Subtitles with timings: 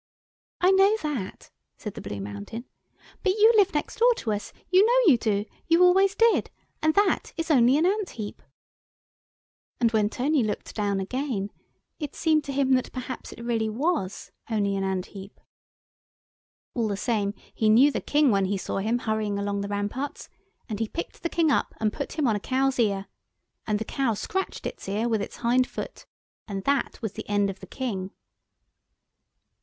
[0.61, 2.65] "I know that," said the Blue Mountain,
[3.21, 6.49] "but you live next door to us, you know you do, you always did,
[6.81, 8.41] and that is only an ant heap."
[9.79, 11.51] And when Tony looked down again
[11.99, 15.39] it seemed to him that perhaps it really was only an ant heap.
[16.73, 20.29] All the same he knew the King when he saw him hurrying along the ramparts,
[20.67, 23.05] and he picked the King up and put him on a cow's ear.
[23.67, 26.07] And the cow scratched its ear with its hind foot.
[26.47, 28.09] And that was the end of the King.